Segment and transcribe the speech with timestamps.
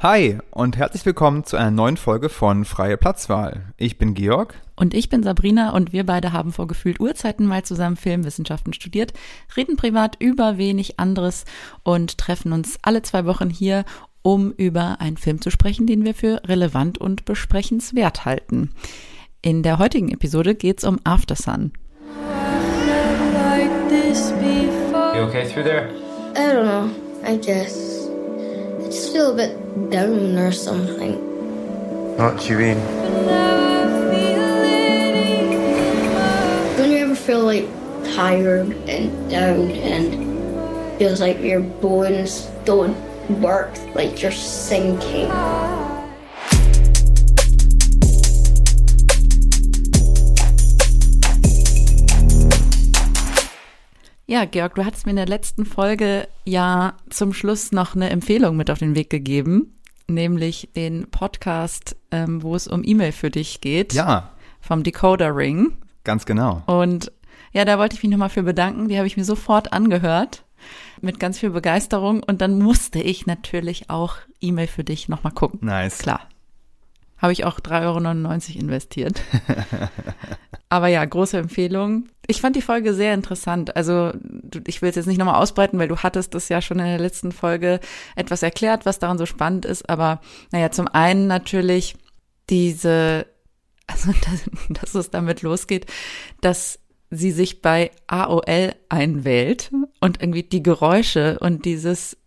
[0.00, 3.64] Hi und herzlich willkommen zu einer neuen Folge von Freie Platzwahl.
[3.76, 4.54] Ich bin Georg.
[4.76, 9.12] Und ich bin Sabrina und wir beide haben vor gefühlt Urzeiten mal zusammen Filmwissenschaften studiert,
[9.56, 11.46] reden privat über wenig anderes
[11.82, 13.84] und treffen uns alle zwei Wochen hier,
[14.22, 18.70] um über einen Film zu sprechen, den wir für relevant und besprechenswert halten.
[19.42, 21.72] In der heutigen Episode geht es um Aftersun.
[25.16, 25.90] You okay through there?
[26.36, 26.88] I don't know.
[27.28, 27.97] I guess.
[28.88, 31.12] Just feel a bit down or something.
[32.16, 32.78] What do you mean?
[36.78, 37.68] Don't you ever feel like
[38.14, 42.96] tired and down and feels like your bones don't
[43.42, 45.28] work, like you're sinking?
[54.30, 58.58] Ja, Georg, du hattest mir in der letzten Folge ja zum Schluss noch eine Empfehlung
[58.58, 59.74] mit auf den Weg gegeben,
[60.06, 63.94] nämlich den Podcast, ähm, wo es um E-Mail für dich geht.
[63.94, 64.28] Ja.
[64.60, 65.78] Vom Decoder Ring.
[66.04, 66.62] Ganz genau.
[66.66, 67.10] Und
[67.54, 68.88] ja, da wollte ich mich nochmal für bedanken.
[68.88, 70.44] Die habe ich mir sofort angehört
[71.00, 75.60] mit ganz viel Begeisterung und dann musste ich natürlich auch E-Mail für dich nochmal gucken.
[75.62, 76.00] Nice.
[76.00, 76.28] Klar.
[77.18, 79.20] Habe ich auch 3,99 Euro investiert.
[80.68, 82.08] Aber ja, große Empfehlung.
[82.26, 83.74] Ich fand die Folge sehr interessant.
[83.74, 84.12] Also
[84.66, 86.98] ich will es jetzt nicht nochmal ausbreiten, weil du hattest das ja schon in der
[86.98, 87.80] letzten Folge
[88.16, 89.88] etwas erklärt, was daran so spannend ist.
[89.88, 90.20] Aber
[90.52, 91.96] naja, zum einen natürlich
[92.50, 93.26] diese,
[93.86, 95.86] also dass, dass es damit losgeht,
[96.42, 96.78] dass
[97.10, 102.18] sie sich bei AOL einwählt und irgendwie die Geräusche und dieses,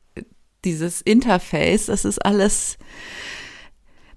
[0.66, 2.80] dieses Interface, das ist alles,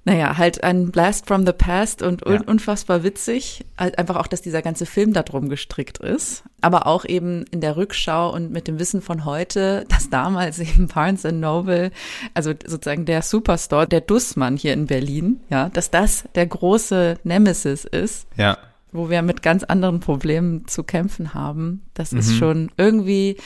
[0.05, 2.41] naja, halt ein Blast from the Past und un Ja.
[2.47, 3.65] unfassbar witzig.
[3.79, 6.45] Halt Einfach auch, dass dieser ganze Film da drum gestrickt ist.
[6.61, 10.89] Aber auch eben in der Rückschau und mit dem Wissen von heute, dass damals eben
[10.89, 11.91] Barnes Noble,
[12.35, 17.85] also sozusagen der Superstore, der Dussmann hier in Berlin, ja, dass das der große Nemesis
[17.85, 18.59] ist Ja.
[18.93, 21.83] wo wir mit ganz anderen Problemen zu kämpfen haben.
[21.95, 22.35] Das ist Mhm.
[22.37, 23.37] schon irgendwie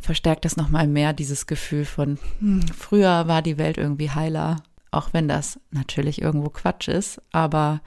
[0.00, 4.56] verstärkt das nochmal mehr, dieses Gefühl von, hm, früher war die Welt irgendwie heiler,
[4.92, 7.80] auch wenn das natürlich irgendwo Quatsch ist, aber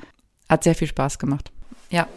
[0.50, 1.52] hat sehr viel Spaß gemacht.
[1.90, 2.08] Ja.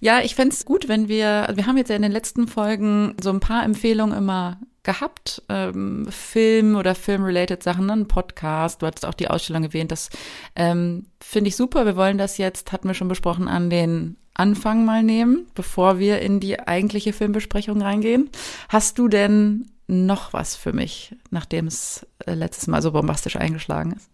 [0.00, 3.16] Ja, ich fänd's gut, wenn wir, also wir haben jetzt ja in den letzten Folgen
[3.22, 9.06] so ein paar Empfehlungen immer gehabt, ähm, Film oder Film-related Sachen, ein Podcast, du hattest
[9.06, 10.10] auch die Ausstellung erwähnt, das
[10.56, 11.86] ähm, finde ich super.
[11.86, 16.20] Wir wollen das jetzt, hatten wir schon besprochen, an den Anfang mal nehmen, bevor wir
[16.20, 18.30] in die eigentliche Filmbesprechung reingehen.
[18.68, 23.92] Hast du denn noch was für mich, nachdem es äh, letztes Mal so bombastisch eingeschlagen
[23.92, 24.08] ist?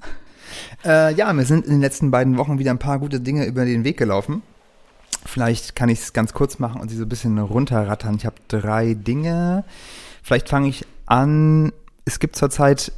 [0.85, 3.65] Äh, ja, mir sind in den letzten beiden Wochen wieder ein paar gute Dinge über
[3.65, 4.43] den Weg gelaufen.
[5.25, 8.17] Vielleicht kann ich es ganz kurz machen und sie so ein bisschen runterrattern.
[8.17, 9.65] Ich habe drei Dinge.
[10.23, 11.73] Vielleicht fange ich an.
[12.05, 12.93] Es gibt zurzeit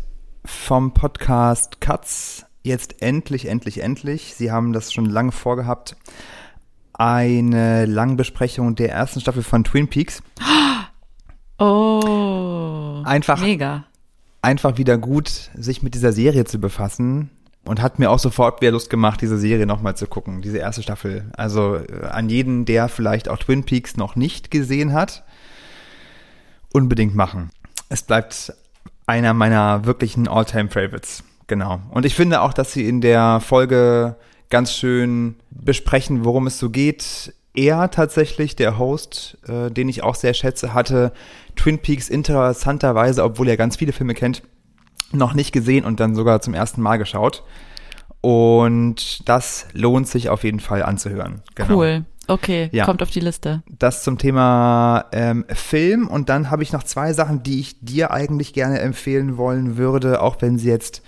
[0.44, 4.34] vom Podcast Cuts jetzt endlich, endlich, endlich.
[4.34, 5.96] Sie haben das schon lange vorgehabt.
[6.92, 10.22] Eine Langbesprechung der ersten Staffel von Twin Peaks.
[10.40, 10.44] Oh,
[13.04, 13.84] Einfach- mega.
[14.42, 17.30] einfach wieder gut, sich mit dieser Serie zu befassen.
[17.64, 20.82] Und hat mir auch sofort wieder Lust gemacht, diese Serie nochmal zu gucken, diese erste
[20.82, 21.30] Staffel.
[21.36, 25.22] Also äh, an jeden, der vielleicht auch Twin Peaks noch nicht gesehen hat,
[26.72, 27.50] unbedingt machen.
[27.88, 28.52] Es bleibt
[29.06, 31.22] einer meiner wirklichen All-Time-Favorites.
[31.46, 31.78] Genau.
[31.90, 34.16] Und ich finde auch, dass sie in der Folge
[34.50, 37.32] ganz schön besprechen, worum es so geht.
[37.54, 41.12] Er tatsächlich, der Host, äh, den ich auch sehr schätze, hatte
[41.56, 44.42] Twin Peaks interessanterweise, obwohl er ganz viele Filme kennt,
[45.12, 47.42] noch nicht gesehen und dann sogar zum ersten Mal geschaut.
[48.22, 51.42] Und das lohnt sich auf jeden Fall anzuhören.
[51.54, 51.76] Genau.
[51.76, 52.04] Cool.
[52.28, 52.84] Okay, Ja.
[52.84, 53.62] kommt auf die Liste.
[53.78, 56.06] Das zum Thema ähm, Film.
[56.06, 60.22] Und dann habe ich noch zwei Sachen, die ich dir eigentlich gerne empfehlen wollen würde,
[60.22, 61.02] auch wenn sie jetzt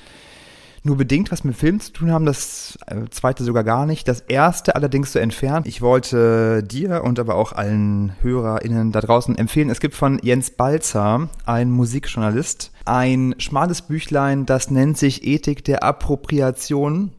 [0.85, 2.27] nur bedingt was mit Film zu tun haben.
[2.27, 4.07] Das äh, zweite sogar gar nicht.
[4.07, 5.67] Das erste allerdings so entfernt.
[5.67, 9.71] Ich wollte dir und aber auch allen HörerInnen da draußen empfehlen.
[9.71, 15.83] Es gibt von Jens Balzer, ein Musikjournalist, ein schmales Büchlein, das nennt sich Ethik der
[15.83, 17.13] Appropriation.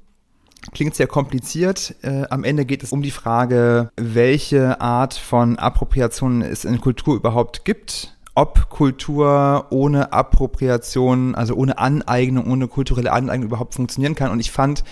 [0.74, 1.96] Klingt sehr kompliziert.
[2.02, 7.16] Äh, am Ende geht es um die Frage, welche Art von Appropriation es in Kultur
[7.16, 8.15] überhaupt gibt.
[8.36, 14.32] Ob Kultur ohne Appropriation, also ohne Aneignung, ohne kulturelle Aneignung überhaupt funktionieren kann.
[14.32, 14.84] Und ich fand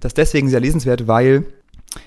[0.00, 1.44] das deswegen sehr lesenswert, weil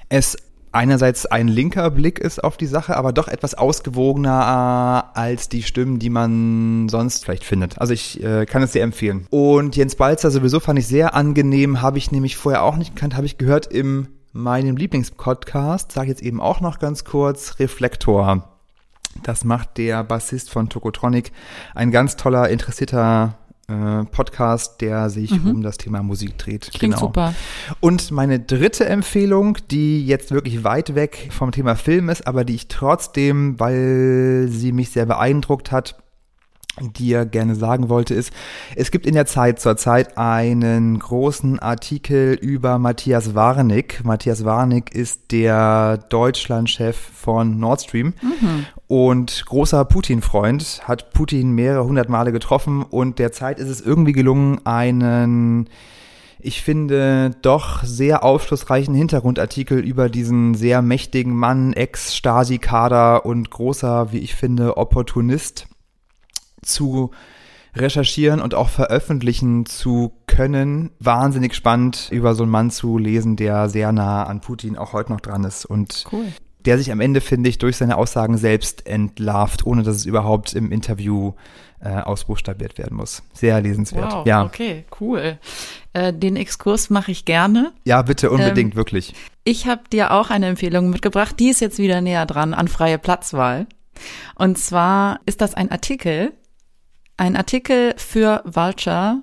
[0.10, 0.38] es
[0.72, 6.00] einerseits ein linker Blick ist auf die Sache, aber doch etwas ausgewogener als die Stimmen,
[6.00, 7.80] die man sonst vielleicht findet.
[7.80, 9.26] Also ich äh, kann es sehr empfehlen.
[9.30, 13.16] Und Jens Balzer sowieso fand ich sehr angenehm, habe ich nämlich vorher auch nicht gekannt,
[13.16, 18.55] habe ich gehört im meinem Lieblingspodcast, sage jetzt eben auch noch ganz kurz, Reflektor.
[19.26, 21.32] Das macht der Bassist von Tokotronic,
[21.74, 25.50] ein ganz toller, interessierter äh, Podcast, der sich mhm.
[25.50, 26.70] um das Thema Musik dreht.
[26.70, 27.08] Klingt genau.
[27.08, 27.34] super.
[27.80, 32.54] Und meine dritte Empfehlung, die jetzt wirklich weit weg vom Thema Film ist, aber die
[32.54, 35.96] ich trotzdem, weil sie mich sehr beeindruckt hat,
[36.82, 38.32] dir gerne sagen wollte, ist,
[38.76, 44.04] es gibt in der Zeit zurzeit einen großen Artikel über Matthias Warnig.
[44.04, 48.66] Matthias Warnig ist der Deutschlandchef von Nord Stream mhm.
[48.88, 54.66] und großer Putin-Freund, hat Putin mehrere hundert Male getroffen und derzeit ist es irgendwie gelungen,
[54.66, 55.70] einen
[56.38, 64.20] ich finde, doch sehr aufschlussreichen Hintergrundartikel über diesen sehr mächtigen Mann, Ex-Stasi-Kader und großer, wie
[64.20, 65.66] ich finde, Opportunist
[66.66, 67.12] zu
[67.76, 70.92] recherchieren und auch veröffentlichen zu können.
[71.00, 75.12] Wahnsinnig spannend, über so einen Mann zu lesen, der sehr nah an Putin auch heute
[75.12, 76.26] noch dran ist und cool.
[76.66, 80.54] der sich am Ende, finde ich, durch seine Aussagen selbst entlarvt, ohne dass es überhaupt
[80.54, 81.34] im Interview
[81.82, 83.24] äh, ausbuchstabiert werden muss.
[83.34, 84.12] Sehr lesenswert.
[84.12, 84.44] Wow, ja.
[84.44, 85.38] Okay, cool.
[85.94, 87.74] Äh, den Exkurs mache ich gerne.
[87.84, 89.14] Ja, bitte, unbedingt, ähm, wirklich.
[89.44, 92.98] Ich habe dir auch eine Empfehlung mitgebracht, die ist jetzt wieder näher dran an freie
[92.98, 93.68] Platzwahl.
[94.36, 96.34] Und zwar ist das ein Artikel,
[97.18, 99.22] ein Artikel für Vulture,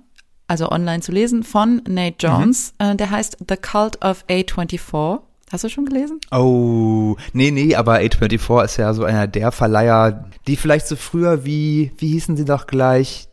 [0.48, 2.74] also online zu lesen, von Nate Jones.
[2.80, 2.86] Mhm.
[2.86, 5.20] Äh, der heißt The Cult of A24.
[5.50, 6.18] Hast du schon gelesen?
[6.30, 11.44] Oh, nee, nee, aber A24 ist ja so einer der Verleiher, die vielleicht so früher
[11.44, 13.28] wie, wie hießen sie doch gleich?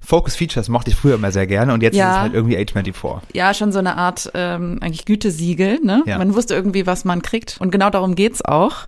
[0.00, 2.08] Focus Features mochte ich früher immer sehr gerne und jetzt ja.
[2.08, 3.20] ist es halt irgendwie A24.
[3.34, 6.02] Ja, schon so eine Art ähm, eigentlich Gütesiegel, ne?
[6.06, 6.18] Ja.
[6.18, 8.86] Man wusste irgendwie, was man kriegt und genau darum geht's auch.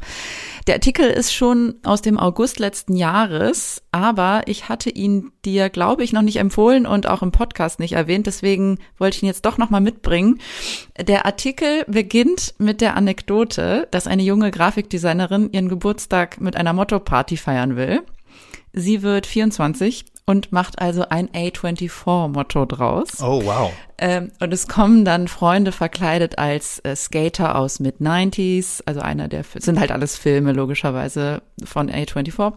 [0.66, 6.04] Der Artikel ist schon aus dem August letzten Jahres, aber ich hatte ihn dir, glaube
[6.04, 8.26] ich, noch nicht empfohlen und auch im Podcast nicht erwähnt.
[8.28, 10.38] Deswegen wollte ich ihn jetzt doch nochmal mitbringen.
[11.00, 17.36] Der Artikel beginnt mit der Anekdote, dass eine junge Grafikdesignerin ihren Geburtstag mit einer Motto-Party
[17.36, 18.02] feiern will.
[18.72, 23.20] Sie wird 24 und macht also ein A24-Motto draus.
[23.20, 23.72] Oh, wow.
[23.98, 29.44] Ähm, und es kommen dann Freunde verkleidet als äh, Skater aus Mid-90s, also einer der,
[29.58, 32.52] sind halt alles Filme logischerweise von A24.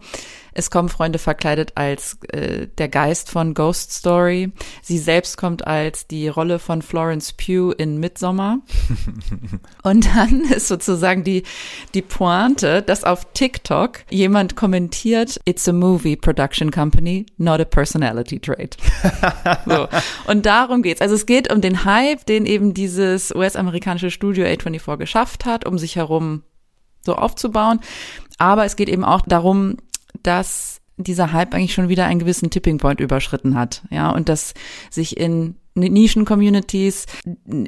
[0.58, 4.52] Es kommen Freunde verkleidet als äh, der Geist von Ghost Story.
[4.80, 8.60] Sie selbst kommt als die Rolle von Florence Pugh in Midsommar.
[9.82, 11.42] Und dann ist sozusagen die,
[11.92, 18.40] die Pointe, dass auf TikTok jemand kommentiert, it's a movie production company, not a personality
[18.40, 18.78] trait.
[19.66, 19.88] so.
[20.26, 21.02] Und darum geht's.
[21.02, 25.76] Also es geht um den Hype, den eben dieses US-amerikanische Studio A24 geschafft hat, um
[25.76, 26.44] sich herum
[27.06, 27.80] so aufzubauen.
[28.38, 29.78] Aber es geht eben auch darum,
[30.26, 34.54] dass dieser Hype eigentlich schon wieder einen gewissen Tipping Point überschritten hat, ja, und dass
[34.90, 37.06] sich in Nischen-Communities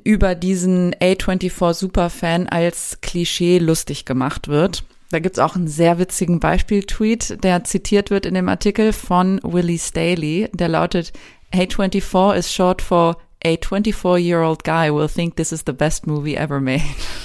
[0.05, 4.85] über diesen A24 Superfan als Klischee lustig gemacht wird.
[5.11, 9.79] Da gibt's auch einen sehr witzigen Beispiel-Tweet, der zitiert wird in dem Artikel von Willie
[9.79, 11.13] Staley, der lautet,
[11.53, 16.61] A24 is short for a 24-year-old guy will think this is the best movie ever
[16.61, 16.83] made.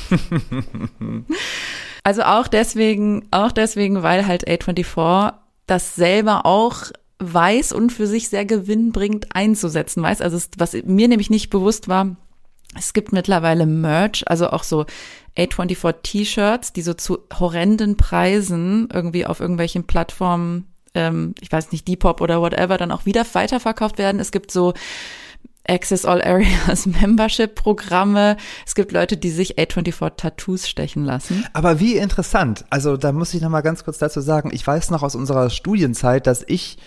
[2.03, 5.33] Also auch deswegen, auch deswegen, weil halt A24
[5.67, 10.21] das selber auch weiß und für sich sehr gewinnbringend einzusetzen weiß.
[10.21, 12.17] Also es, was mir nämlich nicht bewusst war,
[12.77, 14.85] es gibt mittlerweile Merch, also auch so
[15.37, 21.87] A24 T-Shirts, die so zu horrenden Preisen irgendwie auf irgendwelchen Plattformen, ähm, ich weiß nicht,
[21.87, 24.19] Depop oder whatever, dann auch wieder weiterverkauft werden.
[24.19, 24.73] Es gibt so
[25.67, 28.37] Access All Areas Membership Programme.
[28.65, 31.45] Es gibt Leute, die sich A24 Tattoos stechen lassen.
[31.53, 32.65] Aber wie interessant.
[32.69, 35.49] Also da muss ich noch mal ganz kurz dazu sagen, ich weiß noch aus unserer
[35.49, 36.77] Studienzeit, dass ich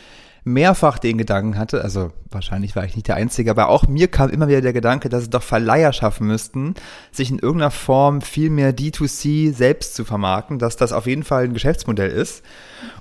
[0.46, 4.30] mehrfach den Gedanken hatte, also wahrscheinlich war ich nicht der Einzige, aber auch mir kam
[4.30, 6.74] immer wieder der Gedanke, dass es doch Verleiher schaffen müssten,
[7.10, 11.44] sich in irgendeiner Form viel mehr D2C selbst zu vermarkten, dass das auf jeden Fall
[11.44, 12.44] ein Geschäftsmodell ist.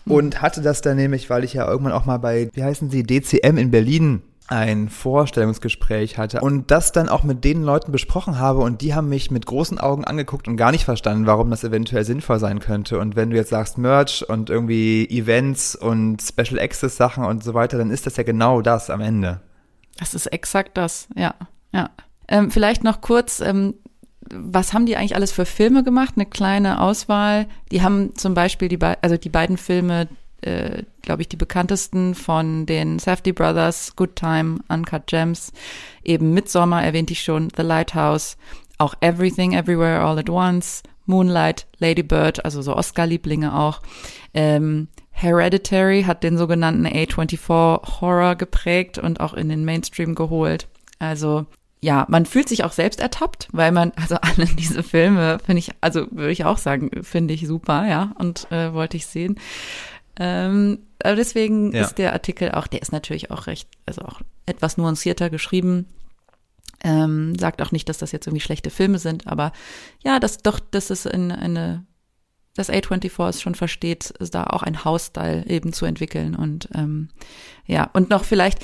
[0.08, 3.03] Und hatte das dann nämlich, weil ich ja irgendwann auch mal bei, wie heißen sie,
[3.03, 8.60] DCM in Berlin ein Vorstellungsgespräch hatte und das dann auch mit den Leuten besprochen habe
[8.60, 12.06] und die haben mich mit großen Augen angeguckt und gar nicht verstanden, warum das eventuell
[12.06, 13.00] sinnvoll sein könnte.
[13.00, 17.54] Und wenn du jetzt sagst Merch und irgendwie Events und Special Access Sachen und so
[17.54, 19.42] weiter, dann ist das ja genau das am Ende.
[19.98, 21.34] Das ist exakt das, ja,
[21.72, 21.90] ja.
[22.28, 23.75] Ähm, vielleicht noch kurz, ähm,
[24.32, 26.14] was haben die eigentlich alles für Filme gemacht?
[26.16, 27.48] Eine kleine Auswahl.
[27.72, 30.08] Die haben zum Beispiel die, be also die beiden Filme
[30.42, 35.51] äh, glaube ich, die bekanntesten von den Safety Brothers, Good Time, Uncut Gems,
[36.04, 38.38] eben Midsommar erwähnte ich schon, The Lighthouse,
[38.77, 43.82] auch Everything Everywhere All at Once, Moonlight, Lady Bird, also so Oscar-Lieblinge auch.
[44.34, 50.68] Ähm, Hereditary hat den sogenannten A24 Horror geprägt und auch in den Mainstream geholt.
[51.00, 51.46] Also
[51.82, 55.70] ja, man fühlt sich auch selbst ertappt, weil man, also alle diese Filme finde ich,
[55.82, 59.39] also würde ich auch sagen, finde ich super, ja, und äh, wollte ich sehen.
[60.19, 61.81] Ähm, aber deswegen Ja.
[61.84, 65.88] ist der Artikel auch, der ist natürlich auch recht, also auch etwas nuancierter geschrieben.
[66.84, 69.51] Ähm, sagt auch nicht, dass das jetzt irgendwie schlechte Filme sind, aber
[70.03, 71.86] ja, das doch, das ist eine, eine
[72.53, 77.10] dass A24 es schon versteht, ist da auch ein Hausstyle eben zu entwickeln und ähm,
[77.65, 78.60] ja, und noch vielleicht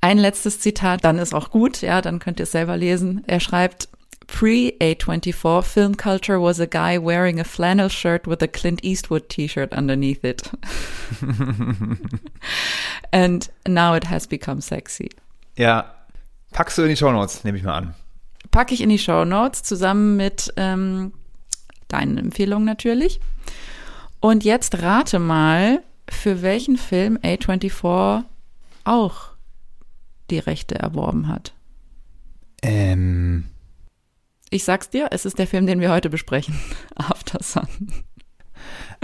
[0.00, 3.24] ein letztes Zitat, dann ist auch gut, ja, dann könnt ihr es selber lesen.
[3.26, 3.88] Er schreibt,
[4.26, 9.72] Pre-A24, film culture was a guy wearing a flannel shirt with a Clint Eastwood t-shirt
[9.72, 10.50] underneath it.
[13.12, 15.10] And now it has become sexy.
[15.56, 15.84] Ja.
[16.52, 17.94] Packst du in die Shownotes, nehme ich mal an.
[18.50, 21.12] Packe ich in die Show Notes zusammen mit ähm,
[21.88, 23.20] deinen Empfehlungen natürlich.
[24.20, 28.24] Und jetzt rate mal, für welchen Film A24
[28.84, 29.28] auch
[30.30, 31.52] die Rechte erworben hat.
[32.62, 33.44] Ähm.
[34.50, 36.58] Ich sag's dir, es ist der Film, den wir heute besprechen.
[36.94, 37.66] After Sun.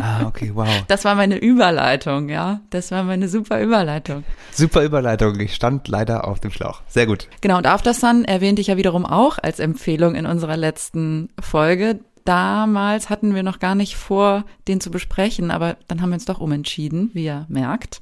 [0.00, 0.68] Ah, okay, wow.
[0.88, 2.60] Das war meine Überleitung, ja.
[2.70, 4.24] Das war meine super Überleitung.
[4.52, 5.38] Super Überleitung.
[5.40, 6.82] Ich stand leider auf dem Schlauch.
[6.88, 7.28] Sehr gut.
[7.40, 12.00] Genau, und After Sun erwähnte ich ja wiederum auch als Empfehlung in unserer letzten Folge.
[12.24, 16.24] Damals hatten wir noch gar nicht vor, den zu besprechen, aber dann haben wir uns
[16.24, 18.00] doch umentschieden, wie ihr merkt.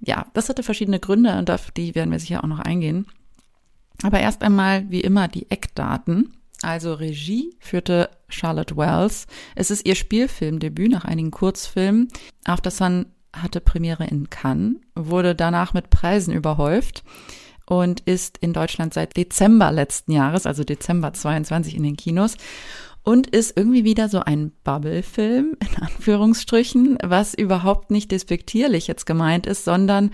[0.00, 3.06] Ja, das hatte verschiedene Gründe und auf die werden wir sicher auch noch eingehen.
[4.02, 6.32] Aber erst einmal, wie immer, die Eckdaten.
[6.64, 9.26] Also Regie führte Charlotte Wells.
[9.54, 12.08] Es ist ihr Spielfilmdebüt nach einigen Kurzfilmen.
[12.44, 17.04] After Sun hatte Premiere in Cannes, wurde danach mit Preisen überhäuft
[17.66, 22.36] und ist in Deutschland seit Dezember letzten Jahres, also Dezember 22 in den Kinos
[23.02, 29.46] und ist irgendwie wieder so ein Bubble-Film, in Anführungsstrichen, was überhaupt nicht despektierlich jetzt gemeint
[29.46, 30.12] ist, sondern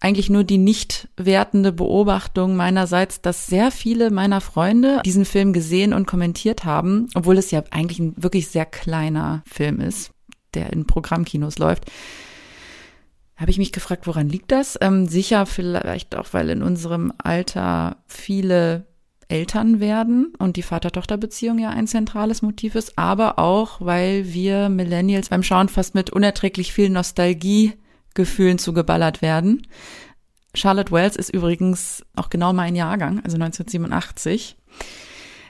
[0.00, 5.92] eigentlich nur die nicht wertende Beobachtung meinerseits, dass sehr viele meiner Freunde diesen Film gesehen
[5.92, 10.12] und kommentiert haben, obwohl es ja eigentlich ein wirklich sehr kleiner Film ist,
[10.54, 11.84] der in Programmkinos läuft.
[13.36, 14.78] Habe ich mich gefragt, woran liegt das?
[14.80, 18.86] Ähm, sicher vielleicht auch, weil in unserem Alter viele
[19.28, 25.28] Eltern werden und die Vater-Tochter-Beziehung ja ein zentrales Motiv ist, aber auch, weil wir Millennials
[25.28, 26.90] beim Schauen fast mit unerträglich viel
[28.10, 29.66] Nostalgiegefühlen zugeballert werden.
[30.54, 34.56] Charlotte Wells ist übrigens auch genau mein Jahrgang, also 1987.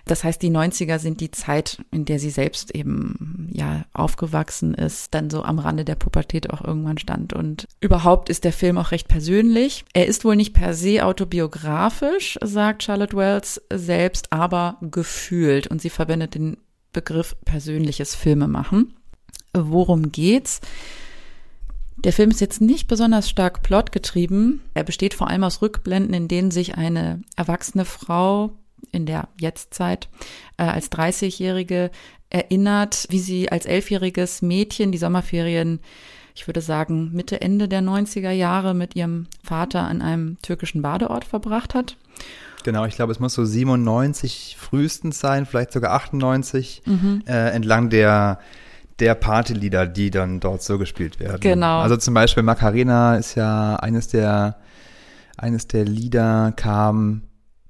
[0.07, 5.15] Das heißt, die 90er sind die Zeit, in der sie selbst eben ja aufgewachsen ist,
[5.15, 7.33] dann so am Rande der Pubertät auch irgendwann stand.
[7.33, 9.85] Und überhaupt ist der Film auch recht persönlich.
[9.93, 15.69] Er ist wohl nicht per se autobiografisch, sagt Charlotte Wells selbst, aber gefühlt.
[15.69, 16.57] Und sie verwendet den
[16.93, 18.95] Begriff persönliches Filmemachen.
[19.55, 20.61] Worum geht's?
[22.05, 24.63] Der Film ist jetzt nicht besonders stark plotgetrieben.
[24.75, 28.53] Er besteht vor allem aus Rückblenden, in denen sich eine erwachsene Frau
[28.91, 30.09] in der Jetztzeit
[30.57, 31.91] äh, als 30-Jährige
[32.31, 35.81] erinnert, wie sie als elfjähriges Mädchen die Sommerferien,
[36.35, 41.25] ich würde sagen Mitte, Ende der 90er Jahre mit ihrem Vater an einem türkischen Badeort
[41.25, 41.97] verbracht hat.
[42.65, 47.23] Genau, ich glaube, es muss so 97 frühestens sein, vielleicht sogar 98, Mhm.
[47.27, 48.39] äh, entlang der
[49.01, 51.41] der Partylieder, die dann dort so gespielt werden.
[51.41, 51.81] Genau.
[51.81, 54.57] Also zum Beispiel Macarena ist ja eines der
[55.41, 57.23] eines der Lieder kam,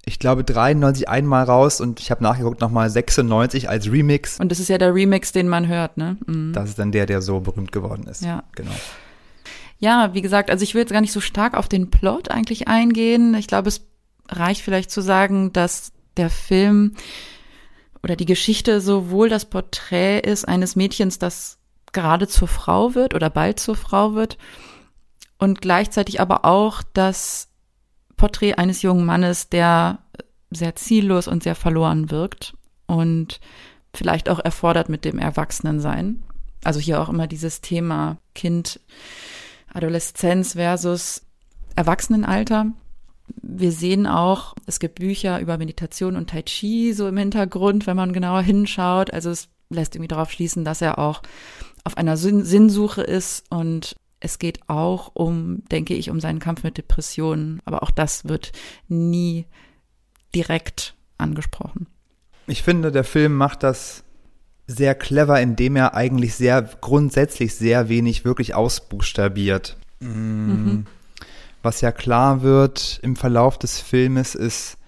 [0.05, 4.41] ich glaube 93 einmal raus und ich habe nachgeguckt nochmal 96 als Remix.
[4.41, 6.17] Und das ist ja der Remix, den man hört, ne?
[6.27, 6.53] Mhm.
[6.53, 8.23] Das ist dann der, der so berühmt geworden ist.
[8.23, 8.43] Ja.
[8.57, 8.73] Genau.
[9.79, 12.69] Ja, wie gesagt, also ich will jetzt gar nicht so stark auf den Plot eigentlich
[12.69, 13.35] eingehen.
[13.35, 13.87] Ich glaube, es
[14.29, 16.97] reicht vielleicht zu sagen, dass der Film
[18.03, 21.59] oder die Geschichte sowohl das Porträt ist eines Mädchens, das
[21.93, 24.39] gerade zur Frau wird oder bald zur Frau wird
[25.39, 27.49] und gleichzeitig aber auch das
[28.17, 29.99] Porträt eines jungen Mannes, der
[30.51, 32.55] sehr ziellos und sehr verloren wirkt
[32.87, 33.41] und
[33.95, 36.23] vielleicht auch erfordert mit dem Erwachsenensein.
[36.63, 38.81] Also hier auch immer dieses Thema Kind,
[39.73, 41.23] Adoleszenz versus
[41.77, 42.67] Erwachsenenalter.
[43.43, 47.97] Wir sehen auch, es gibt Bücher über Meditation und Tai Chi so im Hintergrund, wenn
[47.97, 49.13] man genauer hinschaut.
[49.13, 51.23] Also es lässt irgendwie darauf schließen, dass er auch
[51.85, 56.63] auf einer Sinn Sinnsuche ist und es geht auch um, denke ich, um seinen Kampf
[56.63, 57.61] mit Depressionen.
[57.65, 58.53] Aber auch das wird
[58.89, 59.47] nie
[60.35, 61.87] direkt angesprochen.
[62.47, 64.05] Ich finde, der Film macht das
[64.67, 69.77] sehr clever, indem er eigentlich sehr grundsätzlich sehr wenig wirklich ausbuchstabiert.
[70.01, 70.87] Mhm.
[71.63, 74.79] Was ja klar wird im Verlauf des Filmes ist,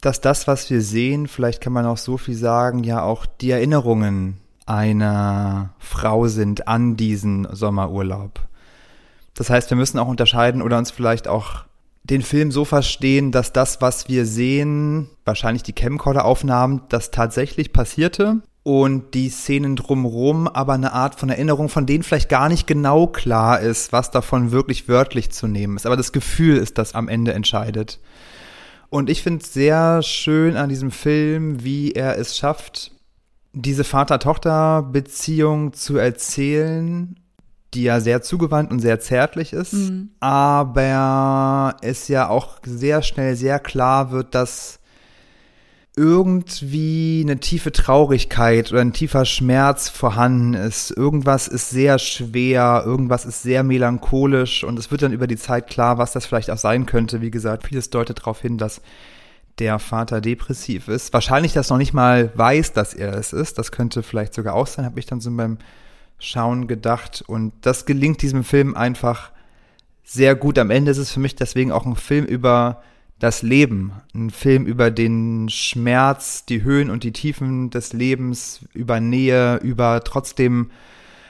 [0.00, 3.50] dass das, was wir sehen, vielleicht kann man auch so viel sagen, ja auch die
[3.50, 8.40] Erinnerungen einer Frau sind an diesen Sommerurlaub.
[9.34, 11.64] Das heißt, wir müssen auch unterscheiden oder uns vielleicht auch
[12.04, 18.42] den Film so verstehen, dass das, was wir sehen, wahrscheinlich die Camcorder-Aufnahmen, das tatsächlich passierte
[18.66, 23.06] und die Szenen drumrum aber eine Art von Erinnerung, von denen vielleicht gar nicht genau
[23.06, 25.86] klar ist, was davon wirklich wörtlich zu nehmen ist.
[25.86, 28.00] Aber das Gefühl ist, das am Ende entscheidet.
[28.88, 32.90] Und ich finde es sehr schön an diesem Film, wie er es schafft,
[33.52, 37.20] diese Vater-Tochter-Beziehung zu erzählen,
[37.72, 40.10] die ja sehr zugewandt und sehr zärtlich ist, mhm.
[40.18, 44.80] aber es ja auch sehr schnell sehr klar wird, dass
[45.98, 50.90] irgendwie eine tiefe Traurigkeit oder ein tiefer Schmerz vorhanden ist.
[50.90, 55.68] Irgendwas ist sehr schwer, irgendwas ist sehr melancholisch und es wird dann über die Zeit
[55.68, 57.22] klar, was das vielleicht auch sein könnte.
[57.22, 58.82] Wie gesagt, vieles deutet darauf hin, dass
[59.58, 61.14] der Vater depressiv ist.
[61.14, 63.56] Wahrscheinlich das noch nicht mal weiß, dass er es ist.
[63.56, 65.56] Das könnte vielleicht sogar auch sein, habe ich dann so beim
[66.18, 67.24] Schauen gedacht.
[67.26, 69.32] Und das gelingt diesem Film einfach
[70.04, 70.58] sehr gut.
[70.58, 72.82] Am Ende ist es für mich deswegen auch ein Film über
[73.18, 79.00] das Leben, ein Film über den Schmerz, die Höhen und die Tiefen des Lebens, über
[79.00, 80.70] Nähe, über trotzdem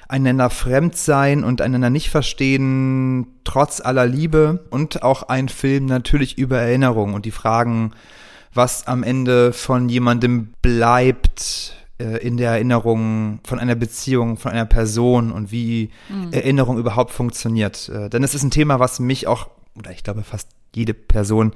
[0.08, 6.38] einander fremd sein und einander nicht verstehen, trotz aller Liebe und auch ein Film natürlich
[6.38, 7.92] über Erinnerung und die Fragen,
[8.52, 14.66] was am Ende von jemandem bleibt äh, in der Erinnerung von einer Beziehung, von einer
[14.66, 16.32] Person und wie mhm.
[16.32, 17.88] Erinnerung überhaupt funktioniert.
[17.88, 21.52] Äh, denn es ist ein Thema, was mich auch, oder ich glaube fast jede Person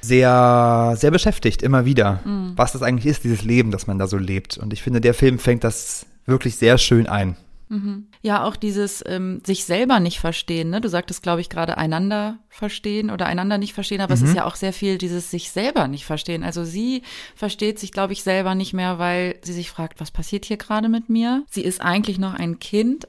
[0.00, 2.52] sehr, sehr beschäftigt, immer wieder, mhm.
[2.56, 4.56] was das eigentlich ist, dieses Leben, das man da so lebt.
[4.58, 7.36] Und ich finde, der Film fängt das wirklich sehr schön ein.
[7.70, 8.08] Mhm.
[8.20, 10.70] Ja, auch dieses ähm, sich selber nicht verstehen.
[10.70, 10.80] Ne?
[10.80, 14.22] Du sagtest, glaube ich, gerade einander verstehen oder einander nicht verstehen, aber mhm.
[14.22, 14.36] es ist mhm.
[14.38, 16.42] ja auch sehr viel dieses sich selber nicht verstehen.
[16.42, 17.02] Also sie
[17.36, 20.88] versteht sich, glaube ich, selber nicht mehr, weil sie sich fragt, was passiert hier gerade
[20.88, 21.44] mit mir?
[21.48, 23.06] Sie ist eigentlich noch ein Kind,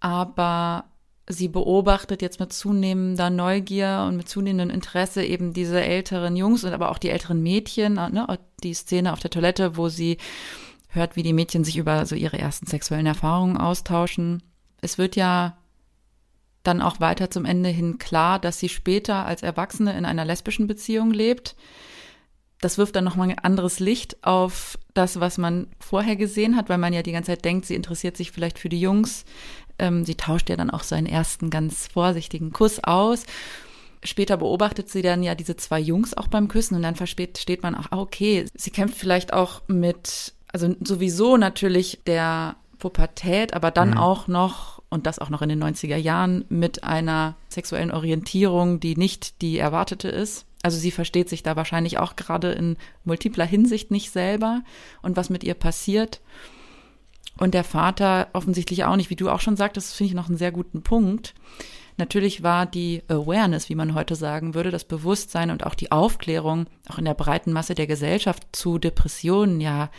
[0.00, 0.84] aber
[1.28, 6.72] sie beobachtet jetzt mit zunehmender Neugier und mit zunehmendem Interesse eben diese älteren Jungs und
[6.72, 10.18] aber auch die älteren Mädchen, ne, die Szene auf der Toilette, wo sie
[10.88, 14.42] hört, wie die Mädchen sich über so ihre ersten sexuellen Erfahrungen austauschen.
[14.80, 15.56] Es wird ja
[16.62, 20.66] dann auch weiter zum Ende hin klar, dass sie später als Erwachsene in einer lesbischen
[20.66, 21.56] Beziehung lebt.
[22.60, 26.78] Das wirft dann nochmal ein anderes Licht auf das, was man vorher gesehen hat, weil
[26.78, 29.24] man ja die ganze Zeit denkt, sie interessiert sich vielleicht für die Jungs,
[29.82, 33.24] ähm, sie tauscht ja dann auch seinen ersten ganz vorsichtigen Kuss aus.
[34.04, 37.74] Später beobachtet sie dann ja diese zwei Jungs auch beim Küssen und dann versteht man
[37.74, 43.90] auch, ah, okay, sie kämpft vielleicht auch mit, also sowieso natürlich der Pubertät, aber dann
[43.90, 43.98] mhm.
[43.98, 48.96] auch noch, und das auch noch in den 90er Jahren, mit einer sexuellen Orientierung, die
[48.96, 50.46] nicht die erwartete ist.
[50.64, 54.62] Also sie versteht sich da wahrscheinlich auch gerade in multipler Hinsicht nicht selber
[55.00, 56.20] und was mit ihr passiert.
[57.38, 60.28] Und der Vater offensichtlich auch nicht, wie du auch schon sagtest, das finde ich noch
[60.28, 61.34] einen sehr guten Punkt.
[61.96, 66.66] Natürlich war die Awareness, wie man heute sagen würde, das Bewusstsein und auch die Aufklärung,
[66.88, 69.90] auch in der breiten Masse der Gesellschaft zu Depressionen, ja,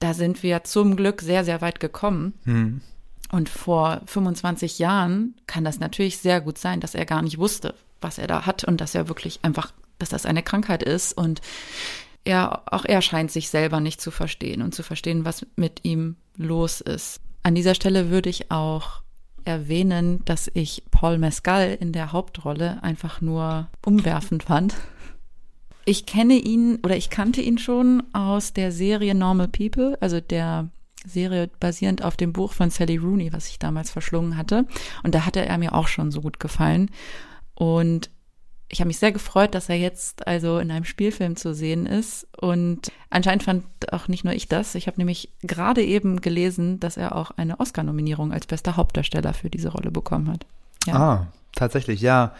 [0.00, 2.34] da sind wir zum Glück sehr, sehr weit gekommen.
[2.44, 2.80] Hm.
[3.30, 7.74] Und vor 25 Jahren kann das natürlich sehr gut sein, dass er gar nicht wusste,
[8.00, 11.42] was er da hat und dass er wirklich einfach, dass das eine Krankheit ist und
[12.28, 16.16] er, auch er scheint sich selber nicht zu verstehen und zu verstehen, was mit ihm
[16.36, 17.20] los ist.
[17.42, 19.02] An dieser Stelle würde ich auch
[19.44, 24.74] erwähnen, dass ich Paul Mescal in der Hauptrolle einfach nur umwerfend fand.
[25.86, 30.68] Ich kenne ihn oder ich kannte ihn schon aus der Serie Normal People, also der
[31.06, 34.66] Serie basierend auf dem Buch von Sally Rooney, was ich damals verschlungen hatte.
[35.02, 36.90] Und da hatte er mir auch schon so gut gefallen.
[37.54, 38.10] Und
[38.70, 42.26] ich habe mich sehr gefreut, dass er jetzt also in einem Spielfilm zu sehen ist.
[42.38, 44.74] Und anscheinend fand auch nicht nur ich das.
[44.74, 49.48] Ich habe nämlich gerade eben gelesen, dass er auch eine Oscar-Nominierung als bester Hauptdarsteller für
[49.48, 50.44] diese Rolle bekommen hat.
[50.86, 50.94] Ja.
[50.94, 52.34] Ah, tatsächlich, ja.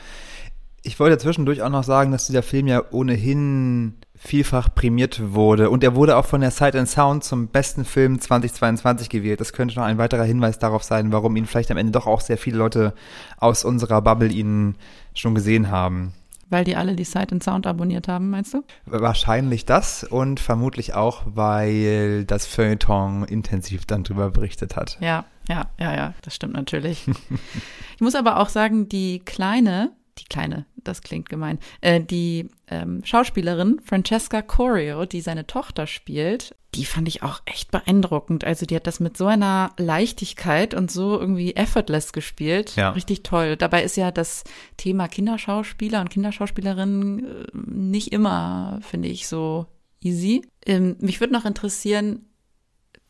[0.82, 5.70] Ich wollte zwischendurch auch noch sagen, dass dieser Film ja ohnehin vielfach prämiert wurde.
[5.70, 9.40] Und er wurde auch von der Sight and Sound zum besten Film 2022 gewählt.
[9.40, 12.20] Das könnte noch ein weiterer Hinweis darauf sein, warum ihn vielleicht am Ende doch auch
[12.20, 12.94] sehr viele Leute
[13.38, 14.74] aus unserer Bubble ihn
[15.14, 16.12] schon gesehen haben.
[16.50, 18.64] Weil die alle die Sight and Sound abonniert haben, meinst du?
[18.86, 24.96] Wahrscheinlich das und vermutlich auch, weil das Feuilleton intensiv dann drüber berichtet hat.
[25.00, 27.06] Ja, ja, ja, ja, das stimmt natürlich.
[27.94, 33.02] ich muss aber auch sagen, die kleine, die kleine, das klingt gemein, äh, die ähm,
[33.04, 38.44] Schauspielerin Francesca Corio, die seine Tochter spielt, die fand ich auch echt beeindruckend.
[38.44, 42.76] Also die hat das mit so einer Leichtigkeit und so irgendwie effortless gespielt.
[42.76, 42.90] Ja.
[42.90, 43.56] Richtig toll.
[43.56, 44.44] Dabei ist ja das
[44.76, 49.66] Thema Kinderschauspieler und Kinderschauspielerinnen äh, nicht immer, finde ich, so
[50.02, 50.42] easy.
[50.66, 52.26] Ähm, mich würde noch interessieren,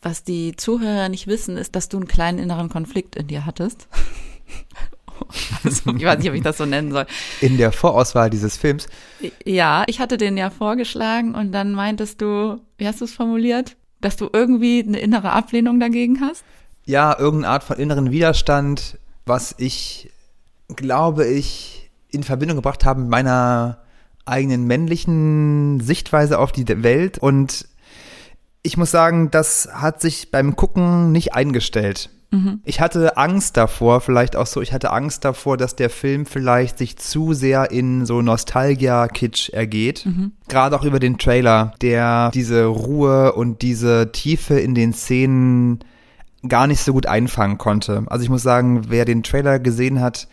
[0.01, 3.89] was die Zuhörer nicht wissen, ist, dass du einen kleinen inneren Konflikt in dir hattest.
[5.65, 7.07] Also, ich weiß nicht, ob ich das so nennen soll.
[7.41, 8.87] In der Vorauswahl dieses Films?
[9.45, 13.77] Ja, ich hatte den ja vorgeschlagen und dann meintest du, wie hast du es formuliert?
[14.01, 16.45] Dass du irgendwie eine innere Ablehnung dagegen hast?
[16.85, 20.11] Ja, irgendeine Art von inneren Widerstand, was ich,
[20.75, 23.79] glaube ich, in Verbindung gebracht habe mit meiner
[24.25, 27.19] eigenen männlichen Sichtweise auf die Welt.
[27.19, 27.67] Und
[28.63, 32.11] ich muss sagen, das hat sich beim Gucken nicht eingestellt.
[32.31, 32.61] Mhm.
[32.65, 36.79] Ich hatte Angst davor, vielleicht auch so, ich hatte Angst davor, dass der Film vielleicht
[36.79, 40.05] sich zu sehr in so Nostalgia-Kitsch ergeht.
[40.05, 40.33] Mhm.
[40.49, 45.81] Gerade auch über den Trailer, der diese Ruhe und diese Tiefe in den Szenen
[46.47, 48.05] gar nicht so gut einfangen konnte.
[48.09, 50.29] Also ich muss sagen, wer den Trailer gesehen hat,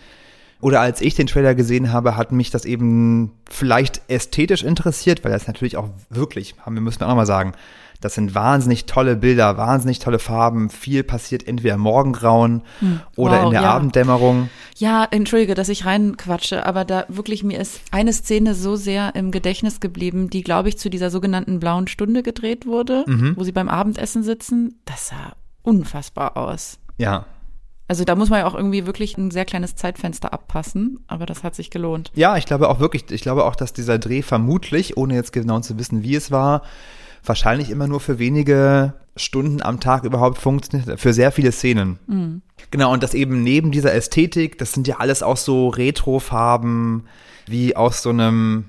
[0.62, 5.32] oder als ich den Trailer gesehen habe, hat mich das eben vielleicht ästhetisch interessiert, weil
[5.32, 7.54] das natürlich auch wirklich, haben wir müssen wir auch mal sagen,
[8.02, 10.70] das sind wahnsinnig tolle Bilder, wahnsinnig tolle Farben.
[10.70, 13.02] Viel passiert entweder im Morgengrauen hm.
[13.16, 13.74] oder wow, in der ja.
[13.74, 14.50] Abenddämmerung.
[14.78, 19.32] Ja, entschuldige, dass ich reinquatsche, aber da wirklich mir ist eine Szene so sehr im
[19.32, 23.34] Gedächtnis geblieben, die, glaube ich, zu dieser sogenannten blauen Stunde gedreht wurde, mhm.
[23.38, 24.80] wo sie beim Abendessen sitzen.
[24.86, 26.80] Das sah unfassbar aus.
[26.98, 27.26] Ja,
[27.88, 31.44] also da muss man ja auch irgendwie wirklich ein sehr kleines Zeitfenster abpassen, aber das
[31.44, 32.12] hat sich gelohnt.
[32.16, 35.60] Ja, ich glaube auch wirklich, ich glaube auch, dass dieser Dreh vermutlich, ohne jetzt genau
[35.60, 36.64] zu wissen, wie es war,
[37.28, 42.00] wahrscheinlich immer nur für wenige Stunden am Tag überhaupt funktioniert, für sehr viele Szenen.
[42.08, 42.42] Mhm.
[42.72, 47.08] Genau, und das eben neben dieser Ästhetik, das sind ja alles auch so Retrofarben,
[47.48, 48.66] wie aus so einem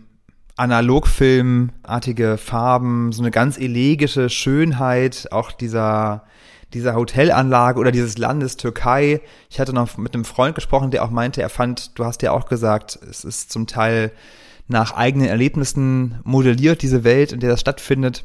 [0.56, 6.24] Analogfilmartige Farben, so eine ganz elegische Schönheit, auch dieser
[6.74, 9.20] dieser Hotelanlage oder dieses Landes Türkei.
[9.50, 12.32] Ich hatte noch mit einem Freund gesprochen, der auch meinte, er fand, du hast ja
[12.32, 14.12] auch gesagt, es ist zum Teil
[14.68, 18.24] nach eigenen Erlebnissen modelliert, diese Welt, in der das stattfindet,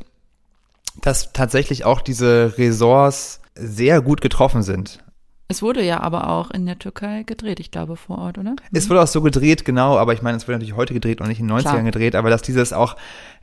[1.02, 5.00] dass tatsächlich auch diese Ressorts sehr gut getroffen sind.
[5.52, 8.56] Es wurde ja aber auch in der Türkei gedreht, ich glaube, vor Ort, oder?
[8.72, 11.28] Es wurde auch so gedreht, genau, aber ich meine, es wurde natürlich heute gedreht und
[11.28, 11.84] nicht in den 90ern Klar.
[11.84, 12.96] gedreht, aber dass dieses auch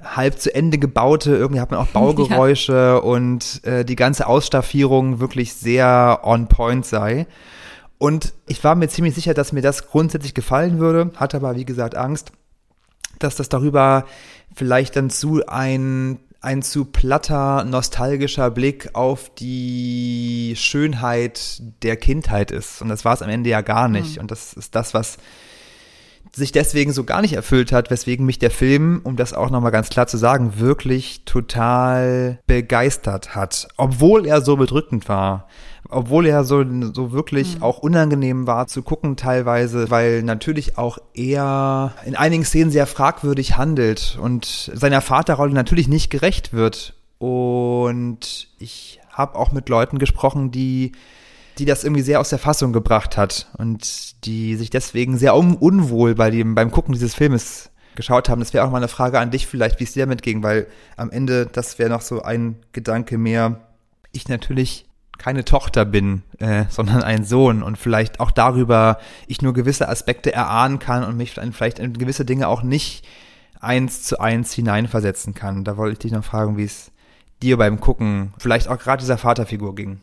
[0.02, 2.96] halb zu Ende gebaute, irgendwie hat man auch Baugeräusche ja.
[2.96, 7.26] und äh, die ganze Ausstaffierung wirklich sehr on point sei.
[7.98, 11.66] Und ich war mir ziemlich sicher, dass mir das grundsätzlich gefallen würde, hatte aber, wie
[11.66, 12.32] gesagt, Angst,
[13.18, 14.06] dass das darüber
[14.54, 22.80] vielleicht dann zu ein ein zu platter, nostalgischer Blick auf die Schönheit der Kindheit ist.
[22.80, 24.16] Und das war es am Ende ja gar nicht.
[24.16, 24.22] Mhm.
[24.22, 25.18] Und das ist das, was
[26.38, 29.72] sich deswegen so gar nicht erfüllt hat, weswegen mich der Film, um das auch nochmal
[29.72, 33.68] ganz klar zu sagen, wirklich total begeistert hat.
[33.76, 35.48] Obwohl er so bedrückend war
[35.88, 37.62] obwohl er so, so wirklich mhm.
[37.62, 43.56] auch unangenehm war zu gucken teilweise, weil natürlich auch er in einigen Szenen sehr fragwürdig
[43.56, 46.94] handelt und seiner Vaterrolle natürlich nicht gerecht wird.
[47.18, 50.92] Und ich habe auch mit Leuten gesprochen, die
[51.58, 55.56] die das irgendwie sehr aus der Fassung gebracht hat und die sich deswegen sehr un
[55.56, 58.40] unwohl bei dem, beim Gucken dieses Filmes geschaut haben.
[58.40, 60.68] Das wäre auch mal eine Frage an dich vielleicht, wie es dir damit ging, weil
[60.96, 63.60] am Ende, das wäre noch so ein Gedanke mehr.
[64.12, 64.86] Ich natürlich
[65.18, 70.32] keine Tochter bin, äh, sondern ein Sohn und vielleicht auch darüber ich nur gewisse Aspekte
[70.32, 73.04] erahnen kann und mich vielleicht in gewisse Dinge auch nicht
[73.60, 75.64] eins zu eins hineinversetzen kann.
[75.64, 76.92] Da wollte ich dich noch fragen, wie es
[77.42, 80.00] dir beim Gucken vielleicht auch gerade dieser Vaterfigur ging.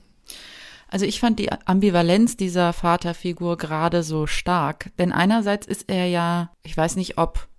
[0.96, 6.54] Also ich fand die Ambivalenz dieser Vaterfigur gerade so stark, denn einerseits ist er ja,
[6.64, 7.50] ich weiß nicht, ob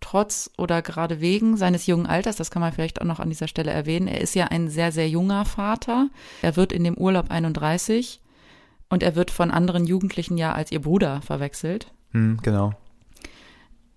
[0.00, 3.46] trotz oder gerade wegen seines jungen Alters, das kann man vielleicht auch noch an dieser
[3.46, 6.08] Stelle erwähnen, er ist ja ein sehr, sehr junger Vater.
[6.42, 8.20] Er wird in dem Urlaub 31
[8.88, 11.92] und er wird von anderen Jugendlichen ja als ihr Bruder verwechselt.
[12.10, 12.72] Hm, genau.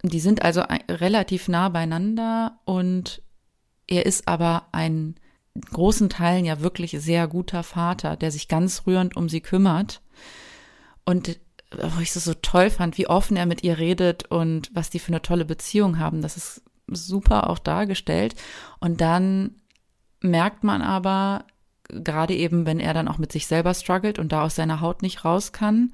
[0.03, 3.23] Die sind also relativ nah beieinander und
[3.87, 5.22] er ist aber ein in
[5.71, 10.01] großen Teilen ja wirklich sehr guter Vater, der sich ganz rührend um sie kümmert.
[11.05, 11.39] Und
[11.71, 14.99] wo ich es so toll fand, wie offen er mit ihr redet und was die
[14.99, 16.21] für eine tolle Beziehung haben.
[16.21, 18.35] Das ist super auch dargestellt.
[18.79, 19.55] Und dann
[20.21, 21.45] merkt man aber,
[21.89, 25.01] gerade eben, wenn er dann auch mit sich selber struggelt und da aus seiner Haut
[25.01, 25.93] nicht raus kann,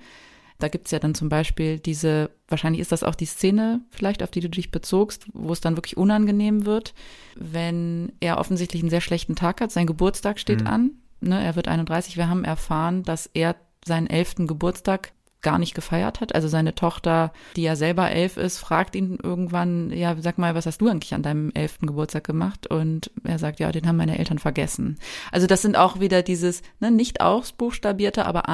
[0.59, 4.31] da gibt's ja dann zum Beispiel diese, wahrscheinlich ist das auch die Szene vielleicht, auf
[4.31, 6.93] die du dich bezogst, wo es dann wirklich unangenehm wird,
[7.35, 10.67] wenn er offensichtlich einen sehr schlechten Tag hat, sein Geburtstag steht mhm.
[10.67, 10.91] an,
[11.21, 16.19] ne, er wird 31, wir haben erfahren, dass er seinen elften Geburtstag gar nicht gefeiert
[16.19, 16.35] hat.
[16.35, 20.65] Also seine Tochter, die ja selber elf ist, fragt ihn irgendwann, ja, sag mal, was
[20.65, 22.67] hast du eigentlich an deinem elften Geburtstag gemacht?
[22.67, 24.99] Und er sagt, ja, den haben meine Eltern vergessen.
[25.31, 28.49] Also das sind auch wieder dieses, ne, nicht ausbuchstabierte, aber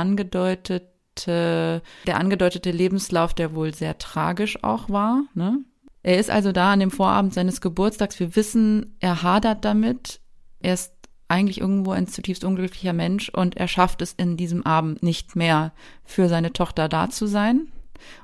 [1.16, 5.60] angedeutete, der angedeutete Lebenslauf, der wohl sehr tragisch auch war, ne?
[6.04, 8.20] Er ist also da an dem Vorabend seines Geburtstags.
[8.20, 10.20] Wir wissen, er hadert damit.
[10.60, 10.94] Er ist
[11.28, 15.74] eigentlich irgendwo ein zutiefst unglücklicher Mensch und er schafft es in diesem Abend nicht mehr
[16.04, 17.72] für seine Tochter da zu sein.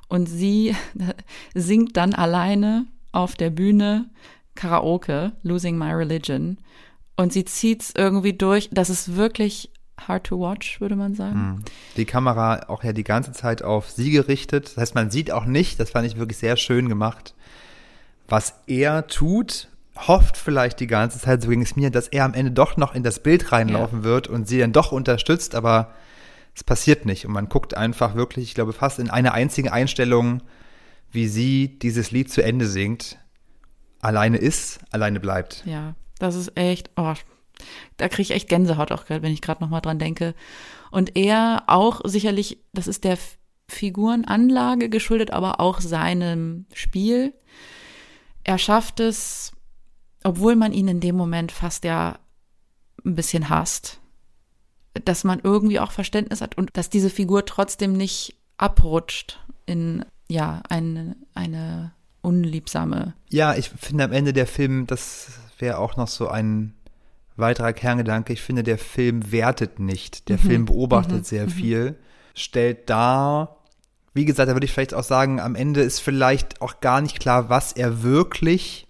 [0.10, 0.76] Und sie
[1.56, 4.12] singt dann alleine auf der Bühne
[4.54, 6.60] Karaoke, Losing My Religion.
[7.18, 8.70] Und sie zieht's irgendwie durch.
[8.72, 9.72] Das ist wirklich
[10.08, 11.40] hard to watch, würde man sagen.
[11.40, 11.64] Mhm.
[11.98, 14.68] Die Kamera auch ja die ganze Zeit auf sie gerichtet.
[14.68, 17.34] Das heißt, man sieht auch nicht, das fand ich wirklich sehr schön gemacht,
[18.28, 22.34] was er tut, hofft vielleicht die ganze Zeit, so ging es mir, dass er am
[22.34, 24.04] Ende doch noch in das Bild reinlaufen ja.
[24.06, 25.94] wird und sie dann doch unterstützt, aber
[26.56, 27.26] es passiert nicht.
[27.26, 30.42] Und man guckt einfach wirklich, ich glaube, fast in einer einzigen Einstellung,
[31.12, 33.18] wie sie dieses Lied zu Ende singt.
[34.02, 35.64] Alleine ist, alleine bleibt.
[35.66, 37.14] Ja, das ist echt, oh,
[37.98, 40.34] da kriege ich echt Gänsehaut auch gerade, wenn ich gerade nochmal dran denke.
[40.92, 43.18] Und er auch sicherlich, das ist der
[43.68, 47.34] Figurenanlage geschuldet, aber auch seinem Spiel.
[48.44, 49.54] Er schafft es,
[50.24, 52.20] obwohl man ihn in dem Moment fast ja
[53.06, 54.00] ein bisschen hasst,
[55.06, 60.62] dass man irgendwie auch Verständnis hat und dass diese Figur trotzdem nicht abrutscht in ja
[60.70, 63.14] eine eine unliebsame.
[63.30, 66.74] Ja, ich finde am Ende der Film, das wäre auch noch so ein
[67.38, 68.34] weiterer Kerngedanke.
[68.34, 70.30] Ich finde, der Film wertet nicht.
[70.30, 70.42] Der mhm.
[70.42, 71.24] Film beobachtet mhm.
[71.24, 71.52] sehr mhm.
[71.52, 71.96] viel,
[72.34, 73.58] stellt dar,
[74.14, 77.20] wie gesagt, da würde ich vielleicht auch sagen, am Ende ist vielleicht auch gar nicht
[77.20, 78.88] klar, was er wirklich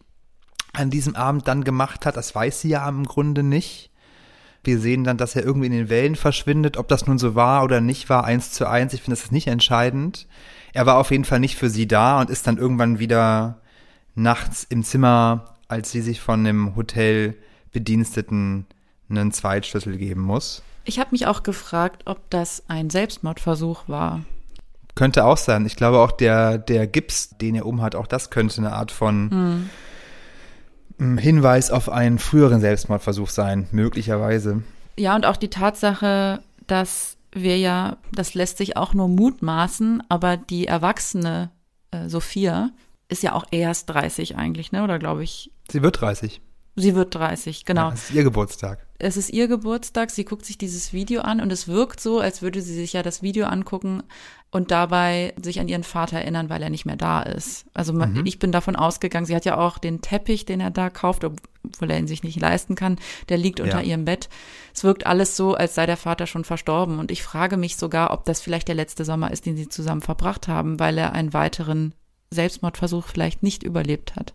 [0.73, 2.17] an diesem Abend dann gemacht hat.
[2.17, 3.91] Das weiß sie ja im Grunde nicht.
[4.63, 6.77] Wir sehen dann, dass er irgendwie in den Wellen verschwindet.
[6.77, 8.93] Ob das nun so war oder nicht war, eins zu eins.
[8.93, 10.27] Ich finde, das ist nicht entscheidend.
[10.73, 13.61] Er war auf jeden Fall nicht für sie da und ist dann irgendwann wieder
[14.15, 16.75] nachts im Zimmer, als sie sich von dem
[17.71, 18.65] Hotelbediensteten
[19.09, 20.63] einen Zweitschlüssel geben muss.
[20.83, 24.23] Ich habe mich auch gefragt, ob das ein Selbstmordversuch war.
[24.95, 25.65] Könnte auch sein.
[25.65, 28.91] Ich glaube auch der, der Gips, den er um hat, auch das könnte eine Art
[28.91, 29.69] von
[30.97, 31.17] hm.
[31.17, 34.63] Hinweis auf einen früheren Selbstmordversuch sein, möglicherweise.
[34.97, 40.37] Ja, und auch die Tatsache, dass wir ja, das lässt sich auch nur mutmaßen, aber
[40.37, 41.49] die erwachsene
[41.91, 42.71] äh, Sophia
[43.07, 44.83] ist ja auch erst 30 eigentlich, ne?
[44.83, 45.51] Oder glaube ich?
[45.69, 46.41] Sie wird 30.
[46.75, 47.89] Sie wird 30, genau.
[47.89, 48.85] Ja, es ist ihr Geburtstag.
[48.97, 52.41] Es ist ihr Geburtstag, sie guckt sich dieses Video an und es wirkt so, als
[52.41, 54.03] würde sie sich ja das Video angucken
[54.51, 57.65] und dabei sich an ihren Vater erinnern, weil er nicht mehr da ist.
[57.73, 58.25] Also mhm.
[58.25, 61.91] ich bin davon ausgegangen, sie hat ja auch den Teppich, den er da kauft, obwohl
[61.91, 63.87] er ihn sich nicht leisten kann, der liegt unter ja.
[63.87, 64.29] ihrem Bett.
[64.73, 68.11] Es wirkt alles so, als sei der Vater schon verstorben und ich frage mich sogar,
[68.11, 71.33] ob das vielleicht der letzte Sommer ist, den sie zusammen verbracht haben, weil er einen
[71.33, 71.93] weiteren
[72.29, 74.33] Selbstmordversuch vielleicht nicht überlebt hat.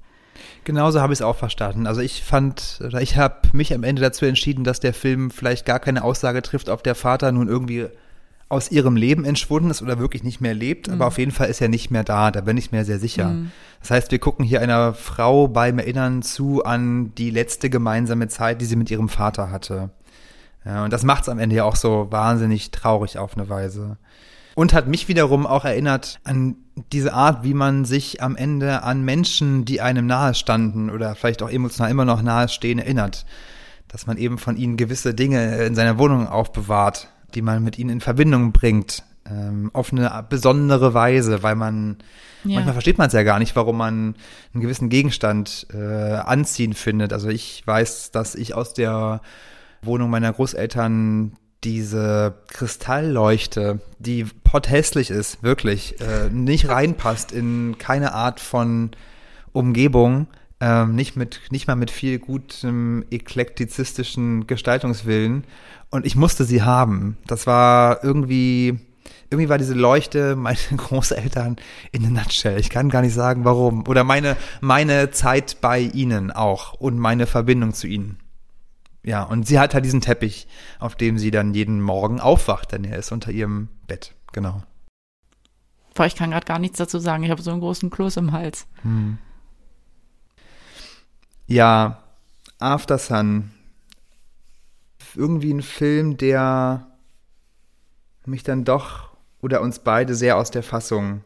[0.64, 1.86] Genauso habe ich es auch verstanden.
[1.86, 5.66] Also ich fand, oder ich habe mich am Ende dazu entschieden, dass der Film vielleicht
[5.66, 7.86] gar keine Aussage trifft, ob der Vater nun irgendwie
[8.48, 10.94] aus ihrem Leben entschwunden ist oder wirklich nicht mehr lebt, mhm.
[10.94, 13.28] aber auf jeden Fall ist er nicht mehr da, da bin ich mir sehr sicher.
[13.28, 13.50] Mhm.
[13.80, 18.60] Das heißt, wir gucken hier einer Frau beim Erinnern zu an die letzte gemeinsame Zeit,
[18.60, 19.90] die sie mit ihrem Vater hatte.
[20.64, 23.96] Ja, und das macht es am Ende ja auch so wahnsinnig traurig auf eine Weise.
[24.56, 26.56] Und hat mich wiederum auch erinnert an
[26.90, 31.42] diese Art, wie man sich am Ende an Menschen, die einem nahe standen oder vielleicht
[31.42, 33.26] auch emotional immer noch nahe stehen, erinnert.
[33.86, 37.90] Dass man eben von ihnen gewisse Dinge in seiner Wohnung aufbewahrt, die man mit ihnen
[37.90, 41.98] in Verbindung bringt, ähm, auf eine besondere Weise, weil man
[42.44, 42.54] ja.
[42.54, 44.14] manchmal versteht man es ja gar nicht, warum man
[44.54, 47.12] einen gewissen Gegenstand äh, anziehen findet.
[47.12, 49.20] Also ich weiß, dass ich aus der
[49.82, 51.32] Wohnung meiner Großeltern
[51.64, 58.90] diese Kristallleuchte, die potthässlich ist, wirklich, äh, nicht reinpasst in keine Art von
[59.52, 60.28] Umgebung,
[60.60, 65.44] ähm, nicht mit, nicht mal mit viel gutem eklektizistischen Gestaltungswillen.
[65.90, 67.18] Und ich musste sie haben.
[67.26, 68.78] Das war irgendwie,
[69.30, 71.56] irgendwie war diese Leuchte meine Großeltern
[71.92, 72.58] in a nutshell.
[72.58, 73.86] Ich kann gar nicht sagen, warum.
[73.86, 78.18] Oder meine, meine Zeit bei ihnen auch und meine Verbindung zu ihnen.
[79.06, 80.48] Ja, und sie hat halt diesen Teppich,
[80.80, 84.64] auf dem sie dann jeden Morgen aufwacht, denn er ist unter ihrem Bett, genau.
[85.94, 87.22] Boah, ich kann gerade gar nichts dazu sagen.
[87.22, 88.66] Ich habe so einen großen Kloß im Hals.
[88.82, 89.18] Hm.
[91.46, 92.02] Ja,
[92.58, 93.52] After Sun.
[95.14, 96.88] Irgendwie ein Film, der
[98.26, 101.22] mich dann doch oder uns beide sehr aus der Fassung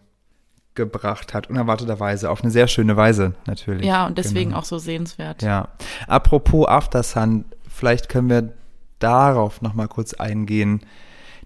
[0.75, 3.87] gebracht hat, unerwarteterweise, auf eine sehr schöne Weise natürlich.
[3.87, 4.61] Ja, und deswegen genau.
[4.61, 5.43] auch so sehenswert.
[5.43, 5.69] Ja.
[6.07, 7.45] Apropos After Sun,
[7.81, 8.53] vielleicht können wir
[8.99, 10.81] darauf nochmal kurz eingehen.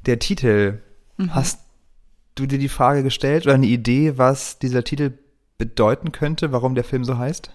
[0.05, 0.83] Der Titel,
[1.17, 1.35] mhm.
[1.35, 1.61] hast
[2.35, 5.13] du dir die Frage gestellt oder eine Idee, was dieser Titel
[5.57, 7.51] bedeuten könnte, warum der Film so heißt?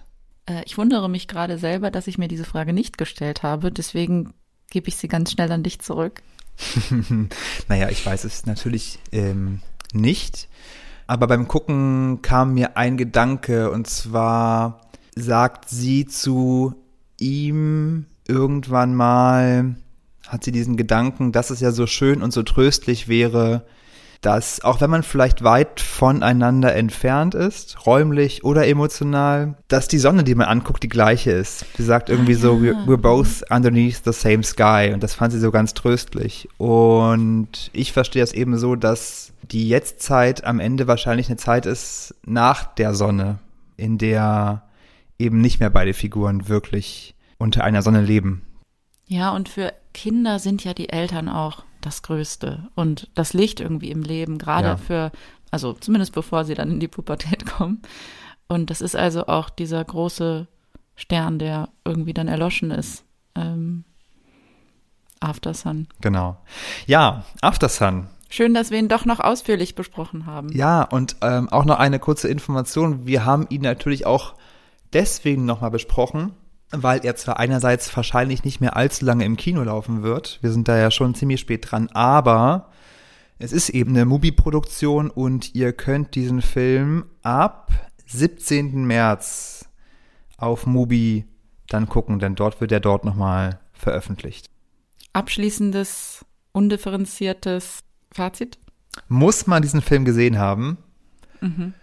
[0.46, 4.32] Äh, ich wundere mich gerade selber, dass ich mir diese Frage nicht gestellt habe, deswegen
[4.70, 6.22] gebe ich sie ganz schnell an dich zurück.
[7.68, 9.60] naja, ich weiß es natürlich ähm,
[9.92, 10.48] nicht,
[11.06, 14.80] aber beim Gucken kam mir ein Gedanke und zwar
[15.14, 16.74] sagt sie zu
[17.18, 19.74] ihm irgendwann mal,
[20.26, 23.64] hat sie diesen Gedanken, dass es ja so schön und so tröstlich wäre,
[24.20, 30.24] dass auch wenn man vielleicht weit voneinander entfernt ist, räumlich oder emotional, dass die Sonne,
[30.24, 31.64] die man anguckt, die gleiche ist.
[31.76, 32.40] Sie sagt irgendwie ah, ja.
[32.40, 36.48] so, we're, we're both underneath the same sky und das fand sie so ganz tröstlich.
[36.58, 42.14] Und ich verstehe das eben so, dass die Jetztzeit am Ende wahrscheinlich eine Zeit ist
[42.26, 43.38] nach der Sonne,
[43.76, 44.62] in der
[45.18, 48.42] eben nicht mehr beide Figuren wirklich unter einer Sonne leben.
[49.06, 53.90] Ja, und für Kinder sind ja die Eltern auch das Größte und das Licht irgendwie
[53.90, 54.76] im Leben, gerade ja.
[54.76, 55.10] für,
[55.50, 57.82] also zumindest bevor sie dann in die Pubertät kommen.
[58.46, 60.46] Und das ist also auch dieser große
[60.96, 63.04] Stern, der irgendwie dann erloschen ist.
[63.34, 63.84] Ähm,
[65.20, 65.88] After Sun.
[66.00, 66.36] Genau.
[66.86, 68.08] Ja, After Sun.
[68.28, 70.50] Schön, dass wir ihn doch noch ausführlich besprochen haben.
[70.52, 73.06] Ja, und ähm, auch noch eine kurze Information.
[73.06, 74.34] Wir haben ihn natürlich auch
[74.92, 76.32] deswegen nochmal besprochen,
[76.72, 80.68] weil er zwar einerseits wahrscheinlich nicht mehr allzu lange im Kino laufen wird, wir sind
[80.68, 82.70] da ja schon ziemlich spät dran, aber
[83.38, 87.72] es ist eben eine Mubi-Produktion und ihr könnt diesen Film ab
[88.06, 88.84] 17.
[88.84, 89.68] März
[90.36, 91.24] auf Mubi
[91.66, 94.50] dann gucken, denn dort wird er dort nochmal veröffentlicht.
[95.12, 97.80] Abschließendes, undifferenziertes
[98.12, 98.58] Fazit?
[99.08, 100.78] Muss man diesen Film gesehen haben?
[101.40, 101.74] Mhm.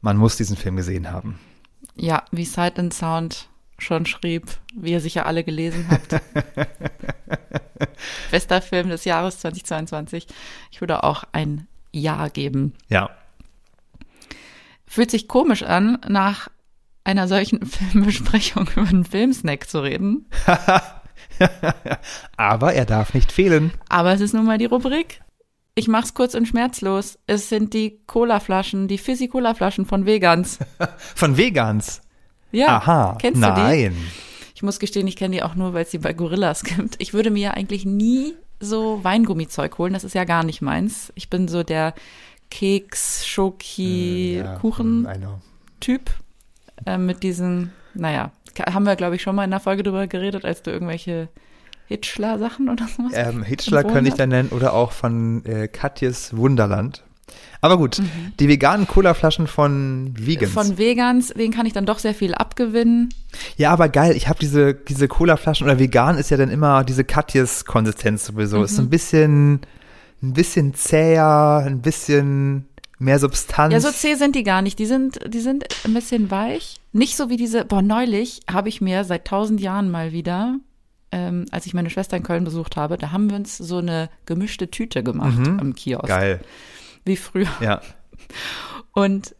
[0.00, 1.38] Man muss diesen Film gesehen haben.
[1.94, 3.48] Ja, wie Sight and Sound
[3.82, 6.22] schon schrieb, wie ihr sicher alle gelesen habt.
[8.30, 10.26] Bester Film des Jahres 2022.
[10.70, 12.74] Ich würde auch ein Ja geben.
[12.88, 13.10] Ja.
[14.86, 16.48] Fühlt sich komisch an, nach
[17.04, 20.26] einer solchen Filmbesprechung über einen Filmsnack zu reden.
[22.36, 23.72] Aber er darf nicht fehlen.
[23.88, 25.22] Aber es ist nun mal die Rubrik.
[25.74, 27.18] Ich mach's kurz und schmerzlos.
[27.26, 30.58] Es sind die Cola-Flaschen, die Fizzy-Cola-Flaschen von Vegans.
[31.14, 32.02] von Vegans?
[32.52, 32.76] Ja.
[32.76, 33.18] Aha.
[33.20, 33.54] Kennst Nein.
[33.54, 33.96] du die?
[34.54, 36.96] Ich muss gestehen, ich kenne die auch nur, weil es die bei Gorillas gibt.
[36.98, 39.92] Ich würde mir ja eigentlich nie so Weingummizeug holen.
[39.92, 41.12] Das ist ja gar nicht meins.
[41.16, 41.94] Ich bin so der
[42.50, 45.08] Keks, Schoki, äh, ja, Kuchen
[45.80, 46.10] Typ
[46.86, 48.30] äh, mit diesen, naja,
[48.66, 51.28] haben wir glaube ich schon mal in der Folge drüber geredet, als du irgendwelche
[51.86, 53.12] Hitchler-Sachen oder sowas?
[53.14, 57.02] Ähm, Hitchler könnte ich da nennen oder auch von äh, Katjes Wunderland.
[57.64, 58.32] Aber gut, mhm.
[58.40, 60.52] die veganen Cola-Flaschen von Vegans.
[60.52, 63.10] Von Vegans, denen kann ich dann doch sehr viel abgewinnen.
[63.56, 67.04] Ja, aber geil, ich habe diese, diese Cola-Flaschen oder vegan ist ja dann immer diese
[67.04, 68.58] Katjes-Konsistenz sowieso.
[68.58, 68.64] Mhm.
[68.64, 69.60] Ist ein bisschen,
[70.24, 72.66] ein bisschen zäher, ein bisschen
[72.98, 73.72] mehr Substanz.
[73.72, 74.80] Ja, so zäh sind die gar nicht.
[74.80, 76.80] Die sind, die sind ein bisschen weich.
[76.92, 80.56] Nicht so wie diese, boah, neulich habe ich mir seit tausend Jahren mal wieder
[81.12, 84.08] ähm, als ich meine Schwester in Köln besucht habe, da haben wir uns so eine
[84.24, 85.60] gemischte Tüte gemacht mhm.
[85.60, 86.08] am Kiosk.
[86.08, 86.40] Geil.
[87.04, 87.48] Wie früher.
[87.60, 87.80] Ja.
[88.92, 89.34] Und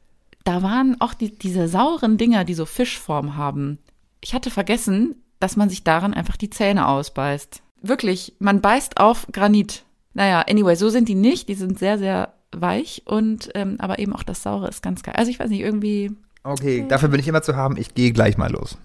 [0.44, 3.78] da waren auch die, diese sauren Dinger, die so Fischform haben.
[4.20, 7.62] Ich hatte vergessen, dass man sich daran einfach die Zähne ausbeißt.
[7.82, 9.84] Wirklich, man beißt auf Granit.
[10.14, 11.48] Naja, anyway, so sind die nicht.
[11.48, 15.14] Die sind sehr, sehr weich und ähm, aber eben auch das Saure ist ganz geil.
[15.16, 16.12] Also ich weiß nicht, irgendwie.
[16.44, 17.76] Okay, dafür bin ich immer zu haben.
[17.76, 18.76] Ich gehe gleich mal los.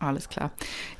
[0.00, 0.50] Alles klar.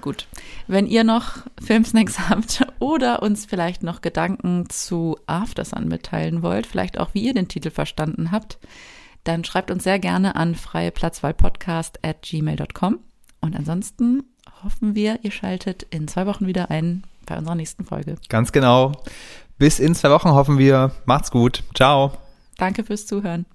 [0.03, 0.29] Gut.
[0.69, 7.01] Wenn ihr noch Filmsnacks habt oder uns vielleicht noch Gedanken zu Aftersun mitteilen wollt, vielleicht
[7.01, 8.59] auch wie ihr den Titel verstanden habt,
[9.25, 13.01] dann schreibt uns sehr gerne an freieplatzwahlpodcast at gmail.com.
[13.41, 14.23] Und ansonsten
[14.63, 18.17] hoffen wir, ihr schaltet in zwei Wochen wieder ein bei unserer nächsten Folge.
[18.29, 18.93] Ganz genau.
[19.59, 20.93] Bis in zwei Wochen hoffen wir.
[21.07, 21.63] Macht's gut.
[21.75, 22.13] Ciao.
[22.59, 23.47] Danke fürs Zuhören.